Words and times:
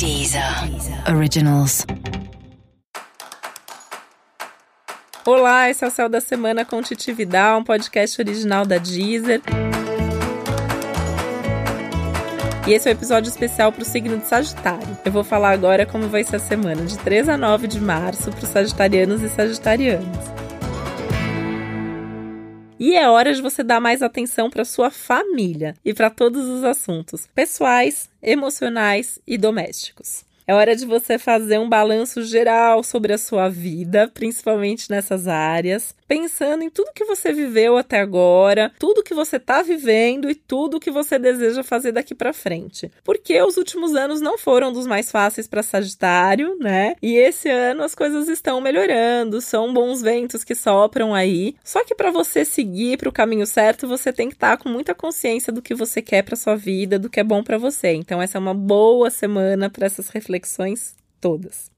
Deezer 0.00 0.42
Originals. 1.14 1.84
Olá, 5.26 5.68
esse 5.68 5.84
é 5.84 5.88
o 5.88 5.90
Céu 5.90 6.08
da 6.08 6.22
Semana 6.22 6.64
com 6.64 6.80
Titi 6.80 7.12
Vidal, 7.12 7.60
um 7.60 7.62
podcast 7.62 8.18
original 8.18 8.64
da 8.64 8.78
Deezer. 8.78 9.42
E 12.66 12.72
esse 12.72 12.88
é 12.88 12.92
o 12.92 12.94
um 12.94 12.96
episódio 12.96 13.28
especial 13.28 13.70
para 13.70 13.82
o 13.82 13.84
signo 13.84 14.16
de 14.16 14.26
Sagitário. 14.26 14.96
Eu 15.04 15.12
vou 15.12 15.22
falar 15.22 15.50
agora 15.50 15.84
como 15.84 16.08
vai 16.08 16.24
ser 16.24 16.36
a 16.36 16.38
semana 16.38 16.80
de 16.86 16.96
3 17.00 17.28
a 17.28 17.36
9 17.36 17.66
de 17.66 17.78
março 17.78 18.30
para 18.30 18.44
os 18.44 18.48
sagitarianos 18.48 19.20
e 19.20 19.28
sagitarianas. 19.28 20.39
E 22.80 22.96
é 22.96 23.06
hora 23.06 23.34
de 23.34 23.42
você 23.42 23.62
dar 23.62 23.78
mais 23.78 24.00
atenção 24.00 24.48
para 24.48 24.64
sua 24.64 24.90
família 24.90 25.74
e 25.84 25.92
para 25.92 26.08
todos 26.08 26.48
os 26.48 26.64
assuntos 26.64 27.28
pessoais, 27.34 28.08
emocionais 28.22 29.18
e 29.26 29.36
domésticos. 29.36 30.24
É 30.46 30.54
hora 30.54 30.74
de 30.74 30.86
você 30.86 31.18
fazer 31.18 31.58
um 31.58 31.68
balanço 31.68 32.24
geral 32.24 32.82
sobre 32.82 33.12
a 33.12 33.18
sua 33.18 33.50
vida, 33.50 34.10
principalmente 34.14 34.88
nessas 34.88 35.28
áreas, 35.28 35.94
pensando 36.10 36.64
em 36.64 36.70
tudo 36.70 36.90
que 36.92 37.04
você 37.04 37.32
viveu 37.32 37.76
até 37.76 38.00
agora, 38.00 38.72
tudo 38.80 39.00
que 39.00 39.14
você 39.14 39.36
está 39.36 39.62
vivendo 39.62 40.28
e 40.28 40.34
tudo 40.34 40.80
que 40.80 40.90
você 40.90 41.20
deseja 41.20 41.62
fazer 41.62 41.92
daqui 41.92 42.16
para 42.16 42.32
frente. 42.32 42.90
Porque 43.04 43.40
os 43.40 43.56
últimos 43.56 43.94
anos 43.94 44.20
não 44.20 44.36
foram 44.36 44.72
dos 44.72 44.88
mais 44.88 45.08
fáceis 45.08 45.46
para 45.46 45.62
Sagitário, 45.62 46.58
né? 46.58 46.96
E 47.00 47.14
esse 47.14 47.48
ano 47.48 47.84
as 47.84 47.94
coisas 47.94 48.28
estão 48.28 48.60
melhorando, 48.60 49.40
são 49.40 49.72
bons 49.72 50.02
ventos 50.02 50.42
que 50.42 50.56
sopram 50.56 51.14
aí. 51.14 51.54
Só 51.62 51.84
que 51.84 51.94
para 51.94 52.10
você 52.10 52.44
seguir 52.44 52.98
para 52.98 53.08
o 53.08 53.12
caminho 53.12 53.46
certo, 53.46 53.86
você 53.86 54.12
tem 54.12 54.28
que 54.28 54.34
estar 54.34 54.56
tá 54.56 54.60
com 54.64 54.68
muita 54.68 54.92
consciência 54.92 55.52
do 55.52 55.62
que 55.62 55.76
você 55.76 56.02
quer 56.02 56.24
para 56.24 56.34
sua 56.34 56.56
vida, 56.56 56.98
do 56.98 57.08
que 57.08 57.20
é 57.20 57.24
bom 57.24 57.44
para 57.44 57.56
você. 57.56 57.92
Então 57.92 58.20
essa 58.20 58.36
é 58.36 58.40
uma 58.40 58.52
boa 58.52 59.10
semana 59.10 59.70
para 59.70 59.86
essas 59.86 60.08
reflexões 60.08 60.92
todas. 61.20 61.70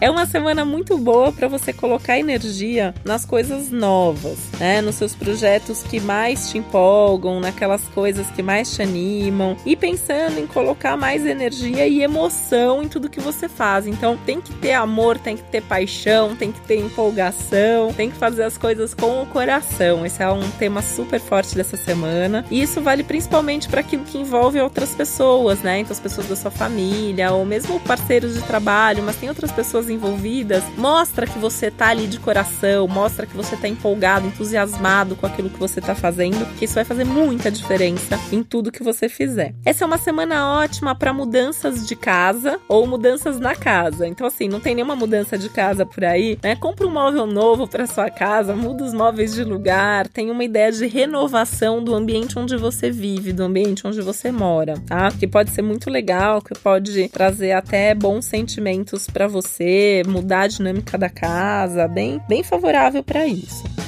É 0.00 0.10
uma 0.10 0.24
semana 0.24 0.64
muito 0.64 0.96
boa 0.96 1.30
para 1.30 1.46
você 1.46 1.74
colocar 1.74 2.18
energia 2.18 2.94
nas 3.04 3.26
coisas 3.26 3.70
novas, 3.70 4.38
né? 4.58 4.80
Nos 4.80 4.94
seus 4.94 5.14
projetos 5.14 5.82
que 5.82 6.00
mais 6.00 6.48
te 6.48 6.56
empolgam, 6.56 7.38
naquelas 7.38 7.82
coisas 7.88 8.26
que 8.28 8.42
mais 8.42 8.74
te 8.74 8.80
animam 8.80 9.58
e 9.66 9.76
pensando 9.76 10.38
em 10.38 10.46
colocar 10.46 10.96
mais 10.96 11.26
energia 11.26 11.86
e 11.86 12.02
emoção 12.02 12.82
em 12.82 12.88
tudo 12.88 13.10
que 13.10 13.20
você 13.20 13.46
faz. 13.46 13.86
Então, 13.86 14.16
tem 14.24 14.40
que 14.40 14.54
ter 14.54 14.72
amor, 14.72 15.18
tem 15.18 15.36
que 15.36 15.42
ter 15.42 15.60
paixão, 15.60 16.34
tem 16.34 16.50
que 16.50 16.62
ter 16.62 16.78
empolgação, 16.78 17.92
tem 17.92 18.10
que 18.10 18.16
fazer 18.16 18.44
as 18.44 18.56
coisas 18.56 18.94
com 18.94 19.20
o 19.20 19.26
coração. 19.26 20.06
Esse 20.06 20.22
é 20.22 20.30
um 20.30 20.50
tema 20.52 20.80
super 20.80 21.20
forte 21.20 21.54
dessa 21.54 21.76
semana. 21.76 22.46
E 22.50 22.62
isso 22.62 22.80
vale 22.80 23.04
principalmente 23.04 23.68
para 23.68 23.80
aquilo 23.80 24.04
que 24.04 24.16
envolve 24.16 24.58
outras 24.62 24.94
pessoas, 24.94 25.60
né? 25.60 25.80
Então, 25.80 25.92
as 25.92 26.00
pessoas 26.00 26.26
da 26.26 26.36
sua 26.36 26.50
família 26.50 27.32
ou 27.32 27.44
mesmo 27.44 27.78
parceiros 27.80 28.32
de 28.32 28.40
trabalho, 28.40 29.02
mas 29.02 29.16
tem 29.16 29.28
outras 29.28 29.52
pessoas 29.52 29.89
envolvidas, 29.90 30.62
mostra 30.76 31.26
que 31.26 31.38
você 31.38 31.70
tá 31.70 31.88
ali 31.88 32.06
de 32.06 32.18
coração, 32.18 32.86
mostra 32.88 33.26
que 33.26 33.36
você 33.36 33.56
tá 33.56 33.68
empolgado, 33.68 34.26
entusiasmado 34.26 35.16
com 35.16 35.26
aquilo 35.26 35.50
que 35.50 35.58
você 35.58 35.80
tá 35.80 35.94
fazendo, 35.94 36.46
que 36.56 36.64
isso 36.64 36.74
vai 36.74 36.84
fazer 36.84 37.04
muita 37.04 37.50
diferença 37.50 38.18
em 38.32 38.42
tudo 38.42 38.72
que 38.72 38.82
você 38.82 39.08
fizer. 39.08 39.54
Essa 39.64 39.84
é 39.84 39.86
uma 39.86 39.98
semana 39.98 40.58
ótima 40.58 40.94
para 40.94 41.12
mudanças 41.12 41.86
de 41.86 41.96
casa 41.96 42.60
ou 42.68 42.86
mudanças 42.86 43.38
na 43.38 43.54
casa. 43.54 44.06
Então 44.06 44.26
assim, 44.26 44.48
não 44.48 44.60
tem 44.60 44.74
nenhuma 44.74 44.96
mudança 44.96 45.36
de 45.36 45.48
casa 45.48 45.84
por 45.84 46.04
aí, 46.04 46.38
né? 46.42 46.56
Compra 46.56 46.86
um 46.86 46.90
móvel 46.92 47.26
novo 47.26 47.66
para 47.66 47.86
sua 47.86 48.10
casa, 48.10 48.54
muda 48.54 48.84
os 48.84 48.92
móveis 48.92 49.34
de 49.34 49.44
lugar, 49.44 50.08
tem 50.08 50.30
uma 50.30 50.44
ideia 50.44 50.70
de 50.70 50.86
renovação 50.86 51.82
do 51.82 51.94
ambiente 51.94 52.38
onde 52.38 52.56
você 52.56 52.90
vive, 52.90 53.32
do 53.32 53.42
ambiente 53.42 53.86
onde 53.86 54.00
você 54.00 54.30
mora, 54.30 54.74
tá? 54.86 55.10
Que 55.10 55.26
pode 55.26 55.50
ser 55.50 55.62
muito 55.62 55.90
legal, 55.90 56.40
que 56.40 56.54
pode 56.58 57.08
trazer 57.08 57.52
até 57.52 57.94
bons 57.94 58.24
sentimentos 58.24 59.06
para 59.06 59.26
você 59.26 59.79
mudar 60.06 60.42
a 60.42 60.46
dinâmica 60.48 60.96
da 60.96 61.08
casa, 61.08 61.86
bem, 61.88 62.20
bem 62.28 62.42
favorável 62.42 63.02
para 63.02 63.26
isso. 63.26 63.79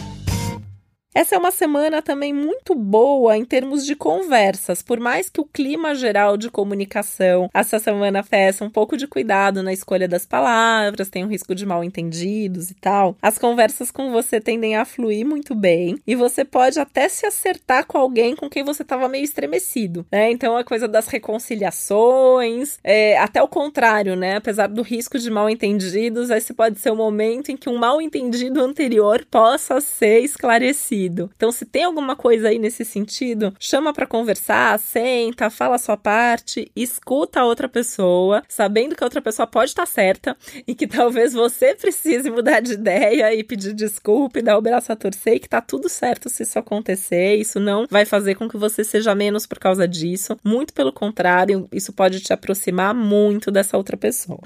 Essa 1.15 1.35
é 1.35 1.39
uma 1.39 1.51
semana 1.51 2.01
também 2.01 2.33
muito 2.33 2.75
boa 2.75 3.37
em 3.37 3.45
termos 3.45 3.85
de 3.85 3.95
conversas, 3.95 4.81
por 4.81 4.99
mais 4.99 5.29
que 5.29 5.43
o 5.43 5.45
clima 5.45 5.95
geral 5.95 6.39
de 6.39 6.49
comunicação 6.49 7.51
essa 7.53 7.79
semana 7.79 8.23
peça 8.23 8.65
um 8.65 8.71
pouco 8.71 8.97
de 8.97 9.07
cuidado 9.07 9.63
na 9.63 9.75
escolha 9.75 10.09
das 10.09 10.25
palavras, 10.25 11.11
tem 11.11 11.23
um 11.23 11.29
risco 11.29 11.55
de 11.55 11.67
mal 11.67 11.85
entendidos 11.85 12.71
e 12.71 12.75
tal. 12.75 13.15
As 13.21 13.37
conversas 13.37 13.91
com 13.91 14.11
você 14.11 14.41
tendem 14.41 14.75
a 14.75 14.87
fluir 14.87 15.27
muito 15.27 15.55
bem 15.55 15.99
e 16.07 16.17
você 16.17 16.47
pode 16.47 16.81
até 16.81 17.11
se 17.11 17.27
acertar 17.27 17.87
com 17.87 17.99
alguém 17.99 18.35
com 18.35 18.49
quem 18.49 18.65
você 18.65 18.83
estava 18.83 19.07
meio 19.07 19.25
estremecido, 19.25 20.07
né? 20.11 20.31
Então 20.31 20.57
a 20.57 20.65
coisa 20.65 20.89
das 20.89 21.09
reconciliações, 21.09 22.79
é, 22.83 23.19
até 23.19 23.43
o 23.43 23.49
contrário, 23.49 24.17
né? 24.17 24.37
Apesar 24.37 24.67
do 24.67 24.81
risco 24.81 25.19
de 25.19 25.31
mal 25.31 25.51
entendidos, 25.51 26.31
esse 26.31 26.55
pode 26.55 26.79
ser 26.79 26.91
o 26.91 26.97
momento 26.97 27.53
em 27.53 27.57
que 27.57 27.69
um 27.69 27.77
mal 27.77 28.01
entendido 28.01 28.63
anterior 28.63 29.27
possa 29.31 29.79
ser 29.79 30.21
esclarecido 30.21 31.02
Então, 31.37 31.51
se 31.53 31.65
tem 31.65 31.85
alguma 31.85 32.17
coisa 32.17 32.49
aí 32.49 32.59
nesse 32.59 32.85
sentido, 32.85 33.55
chama 33.59 33.93
para 33.93 34.07
conversar, 34.07 34.79
senta, 34.79 35.51
fala 35.51 35.77
a 35.77 35.79
sua 35.79 35.97
parte, 35.97 36.71
escuta 36.75 37.41
a 37.41 37.45
outra 37.45 37.69
pessoa, 37.69 38.43
sabendo 38.49 38.95
que 38.95 39.03
a 39.03 39.07
outra 39.07 39.23
pessoa 39.23 39.47
pode 39.47 39.71
estar 39.71 39.87
certa 39.87 40.37
e 40.67 40.75
que 40.75 40.87
talvez 40.89 41.33
você 41.33 41.75
precise 41.75 42.31
mudar 42.31 42.61
de 42.61 42.75
ideia 42.75 43.35
e 43.35 43.43
pedir 43.43 43.73
desculpa 43.73 44.39
e 44.39 44.43
dar 44.43 44.59
o 44.59 44.63
braço 44.63 44.93
a 44.93 44.97
torcer 44.97 45.35
e 45.35 45.41
que 45.41 45.49
tá 45.49 45.61
tudo 45.61 45.89
certo 45.89 46.29
se 46.29 46.43
isso 46.43 46.59
acontecer. 46.59 47.37
Isso 47.37 47.59
não 47.59 47.87
vai 47.91 48.05
fazer 48.05 48.35
com 48.35 48.49
que 48.49 48.57
você 48.57 48.85
seja 48.85 49.15
menos 49.15 49.47
por 49.47 49.59
causa 49.59 49.87
disso. 49.87 50.37
Muito 50.45 50.73
pelo 50.73 50.93
contrário, 50.93 51.69
isso 51.73 51.93
pode 51.93 52.21
te 52.21 52.33
aproximar 52.33 52.95
muito 52.95 53.51
dessa 53.51 53.77
outra 53.77 53.97
pessoa. 53.97 54.41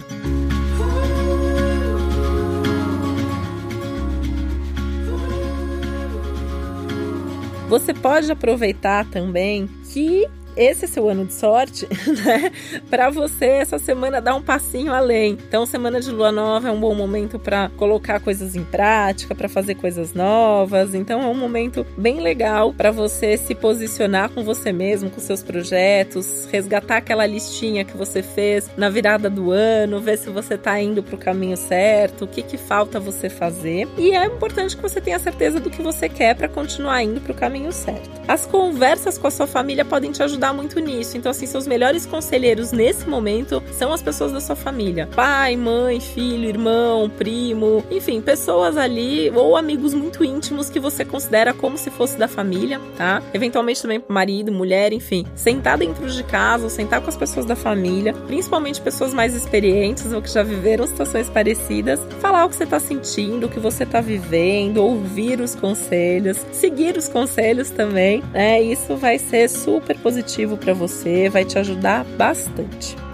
Você 7.68 7.92
pode 7.92 8.30
aproveitar 8.30 9.04
também 9.10 9.68
que 9.92 10.24
esse 10.56 10.86
é 10.86 10.88
seu 10.88 11.08
ano 11.08 11.26
de 11.26 11.34
sorte, 11.34 11.86
né? 12.24 12.50
Para 12.88 13.10
você 13.10 13.44
essa 13.44 13.78
semana 13.78 14.20
dar 14.20 14.34
um 14.34 14.42
passinho 14.42 14.92
além. 14.92 15.38
Então, 15.46 15.66
semana 15.66 16.00
de 16.00 16.10
lua 16.10 16.32
nova 16.32 16.68
é 16.68 16.70
um 16.70 16.80
bom 16.80 16.94
momento 16.94 17.38
para 17.38 17.70
colocar 17.76 18.20
coisas 18.20 18.56
em 18.56 18.64
prática, 18.64 19.34
para 19.34 19.48
fazer 19.48 19.74
coisas 19.74 20.14
novas. 20.14 20.94
Então, 20.94 21.22
é 21.22 21.26
um 21.26 21.34
momento 21.34 21.86
bem 21.96 22.20
legal 22.20 22.72
para 22.72 22.90
você 22.90 23.36
se 23.36 23.54
posicionar 23.54 24.30
com 24.30 24.42
você 24.42 24.72
mesmo, 24.72 25.10
com 25.10 25.20
seus 25.20 25.42
projetos, 25.42 26.48
resgatar 26.50 26.98
aquela 26.98 27.26
listinha 27.26 27.84
que 27.84 27.96
você 27.96 28.22
fez 28.22 28.70
na 28.76 28.88
virada 28.88 29.28
do 29.28 29.50
ano, 29.50 30.00
ver 30.00 30.16
se 30.16 30.30
você 30.30 30.56
tá 30.56 30.80
indo 30.80 31.02
para 31.02 31.14
o 31.14 31.18
caminho 31.18 31.56
certo, 31.56 32.24
o 32.24 32.28
que 32.28 32.42
que 32.42 32.56
falta 32.56 32.98
você 32.98 33.28
fazer. 33.28 33.86
E 33.98 34.12
é 34.12 34.24
importante 34.24 34.76
que 34.76 34.82
você 34.82 35.00
tenha 35.00 35.18
certeza 35.18 35.60
do 35.60 35.70
que 35.70 35.82
você 35.82 36.08
quer 36.08 36.34
para 36.34 36.48
continuar 36.48 37.02
indo 37.02 37.20
para 37.20 37.32
o 37.32 37.34
caminho 37.34 37.72
certo. 37.72 38.08
As 38.26 38.46
conversas 38.46 39.18
com 39.18 39.26
a 39.26 39.30
sua 39.30 39.46
família 39.46 39.84
podem 39.84 40.12
te 40.12 40.22
ajudar 40.22 40.45
ajudar 40.46 40.52
muito 40.52 40.78
nisso. 40.80 41.16
Então, 41.16 41.30
assim, 41.30 41.46
seus 41.46 41.66
melhores 41.66 42.06
conselheiros 42.06 42.72
nesse 42.72 43.08
momento 43.08 43.62
são 43.72 43.92
as 43.92 44.02
pessoas 44.02 44.32
da 44.32 44.40
sua 44.40 44.56
família: 44.56 45.08
pai, 45.14 45.56
mãe, 45.56 46.00
filho, 46.00 46.48
irmão, 46.48 47.10
primo, 47.10 47.84
enfim, 47.90 48.20
pessoas 48.20 48.76
ali 48.76 49.30
ou 49.30 49.56
amigos 49.56 49.94
muito 49.94 50.24
íntimos 50.24 50.70
que 50.70 50.78
você 50.78 51.04
considera 51.04 51.52
como 51.52 51.76
se 51.76 51.90
fosse 51.90 52.16
da 52.16 52.28
família, 52.28 52.80
tá? 52.96 53.22
Eventualmente 53.32 53.82
também 53.82 54.02
marido, 54.08 54.52
mulher, 54.52 54.92
enfim, 54.92 55.24
sentar 55.34 55.78
dentro 55.78 56.08
de 56.08 56.22
casa, 56.22 56.64
ou 56.64 56.70
sentar 56.70 57.00
com 57.00 57.08
as 57.08 57.16
pessoas 57.16 57.46
da 57.46 57.56
família, 57.56 58.12
principalmente 58.12 58.80
pessoas 58.80 59.12
mais 59.12 59.34
experientes 59.34 60.12
ou 60.12 60.22
que 60.22 60.30
já 60.30 60.42
viveram 60.42 60.86
situações 60.86 61.28
parecidas, 61.28 62.00
falar 62.20 62.44
o 62.44 62.48
que 62.48 62.56
você 62.56 62.66
tá 62.66 62.78
sentindo, 62.78 63.46
o 63.46 63.48
que 63.48 63.60
você 63.60 63.84
tá 63.84 64.00
vivendo, 64.00 64.78
ouvir 64.78 65.40
os 65.40 65.54
conselhos, 65.54 66.38
seguir 66.52 66.96
os 66.96 67.08
conselhos 67.08 67.70
também, 67.70 68.22
né? 68.32 68.62
Isso 68.62 68.96
vai 68.96 69.18
ser 69.18 69.48
super 69.48 69.98
positivo 69.98 70.35
positivo 70.36 70.56
para 70.58 70.74
você, 70.74 71.30
vai 71.30 71.44
te 71.44 71.58
ajudar 71.58 72.04
bastante. 72.04 73.05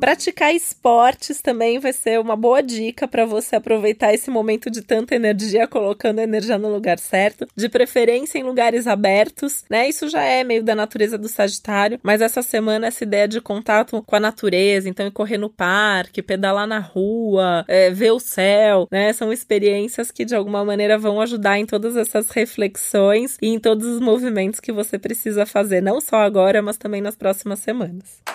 Praticar 0.00 0.54
esportes 0.54 1.42
também 1.42 1.78
vai 1.78 1.92
ser 1.92 2.18
uma 2.18 2.34
boa 2.34 2.62
dica 2.62 3.06
para 3.06 3.26
você 3.26 3.56
aproveitar 3.56 4.14
esse 4.14 4.30
momento 4.30 4.70
de 4.70 4.80
tanta 4.80 5.14
energia, 5.14 5.68
colocando 5.68 6.20
a 6.20 6.22
energia 6.22 6.56
no 6.56 6.72
lugar 6.72 6.98
certo, 6.98 7.46
de 7.54 7.68
preferência 7.68 8.38
em 8.38 8.42
lugares 8.42 8.86
abertos, 8.86 9.62
né? 9.68 9.86
Isso 9.90 10.08
já 10.08 10.22
é 10.22 10.42
meio 10.42 10.64
da 10.64 10.74
natureza 10.74 11.18
do 11.18 11.28
Sagitário, 11.28 12.00
mas 12.02 12.22
essa 12.22 12.40
semana 12.40 12.86
essa 12.86 13.04
ideia 13.04 13.28
de 13.28 13.42
contato 13.42 14.02
com 14.02 14.16
a 14.16 14.20
natureza, 14.20 14.88
então 14.88 15.06
ir 15.06 15.10
correr 15.10 15.36
no 15.36 15.50
parque, 15.50 16.22
pedalar 16.22 16.66
na 16.66 16.78
rua, 16.78 17.66
é, 17.68 17.90
ver 17.90 18.12
o 18.12 18.18
céu, 18.18 18.88
né? 18.90 19.12
São 19.12 19.30
experiências 19.30 20.10
que 20.10 20.24
de 20.24 20.34
alguma 20.34 20.64
maneira 20.64 20.96
vão 20.96 21.20
ajudar 21.20 21.58
em 21.58 21.66
todas 21.66 21.94
essas 21.94 22.30
reflexões 22.30 23.36
e 23.42 23.48
em 23.48 23.58
todos 23.58 23.86
os 23.86 24.00
movimentos 24.00 24.60
que 24.60 24.72
você 24.72 24.98
precisa 24.98 25.44
fazer, 25.44 25.82
não 25.82 26.00
só 26.00 26.16
agora, 26.16 26.62
mas 26.62 26.78
também 26.78 27.02
nas 27.02 27.16
próximas 27.16 27.58
semanas. 27.58 28.29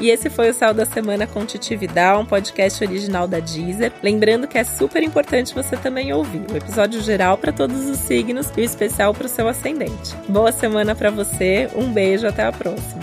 E 0.00 0.10
esse 0.10 0.28
foi 0.28 0.50
o 0.50 0.54
Céu 0.54 0.74
da 0.74 0.84
Semana 0.84 1.26
com 1.26 1.46
Titividade, 1.46 2.20
um 2.20 2.26
podcast 2.26 2.84
original 2.84 3.26
da 3.26 3.40
Deezer. 3.40 3.92
Lembrando 4.02 4.46
que 4.46 4.58
é 4.58 4.64
super 4.64 5.02
importante 5.02 5.54
você 5.54 5.76
também 5.76 6.12
ouvir 6.12 6.42
o 6.52 6.56
episódio 6.56 7.00
geral 7.00 7.38
para 7.38 7.52
todos 7.52 7.88
os 7.88 7.98
signos 7.98 8.50
e 8.56 8.60
o 8.60 8.64
especial 8.64 9.14
para 9.14 9.26
o 9.26 9.28
seu 9.28 9.48
ascendente. 9.48 10.14
Boa 10.28 10.52
semana 10.52 10.94
para 10.94 11.10
você, 11.10 11.70
um 11.74 11.92
beijo, 11.92 12.26
até 12.26 12.44
a 12.44 12.52
próxima. 12.52 13.02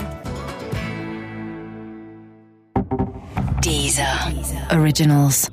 Deezer. 3.60 4.06
Originals. 4.72 5.48